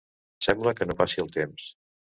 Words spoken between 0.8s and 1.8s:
no passi el temps.